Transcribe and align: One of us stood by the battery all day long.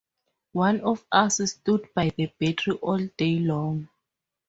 One 0.53 0.79
of 0.81 1.05
us 1.11 1.37
stood 1.51 1.93
by 1.93 2.09
the 2.09 2.31
battery 2.39 2.73
all 2.77 3.07
day 3.19 3.37
long. 3.37 3.87